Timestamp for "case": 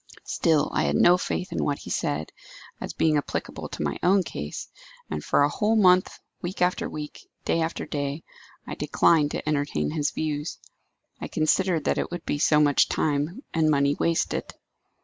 4.23-4.67